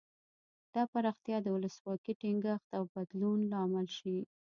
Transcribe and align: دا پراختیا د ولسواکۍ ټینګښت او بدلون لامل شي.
دا 0.73 0.83
پراختیا 0.91 1.37
د 1.43 1.47
ولسواکۍ 1.55 2.13
ټینګښت 2.21 2.69
او 2.77 2.83
بدلون 2.95 3.39
لامل 3.51 3.87
شي. 3.97 4.17